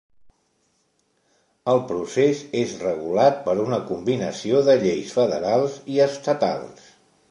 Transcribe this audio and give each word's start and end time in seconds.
El 1.73 1.81
procés 1.91 2.41
és 2.63 2.73
regulat 2.87 3.39
per 3.47 3.57
una 3.67 3.81
combinació 3.93 4.67
de 4.71 4.81
lleis 4.87 5.17
federals 5.23 5.81
i 5.99 6.05
estatals. 6.13 6.95